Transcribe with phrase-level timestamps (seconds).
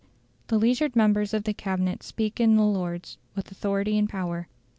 [0.47, 4.47] The leisured members of the Cabinet speak in the Lords with authority and power.